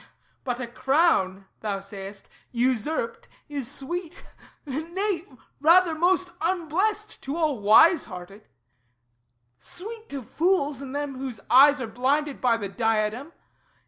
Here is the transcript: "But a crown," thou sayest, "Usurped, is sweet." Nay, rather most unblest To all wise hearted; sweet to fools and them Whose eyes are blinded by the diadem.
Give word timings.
"But 0.43 0.59
a 0.59 0.65
crown," 0.65 1.45
thou 1.59 1.77
sayest, 1.79 2.27
"Usurped, 2.51 3.27
is 3.47 3.69
sweet." 3.69 4.25
Nay, 4.65 5.25
rather 5.59 5.93
most 5.93 6.31
unblest 6.41 7.21
To 7.21 7.35
all 7.37 7.59
wise 7.59 8.05
hearted; 8.05 8.47
sweet 9.59 10.09
to 10.09 10.23
fools 10.23 10.81
and 10.81 10.95
them 10.95 11.19
Whose 11.19 11.39
eyes 11.51 11.79
are 11.79 11.85
blinded 11.85 12.41
by 12.41 12.57
the 12.57 12.67
diadem. 12.67 13.31